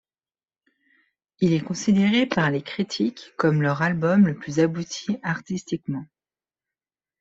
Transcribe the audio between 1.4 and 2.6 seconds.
Il est considéré par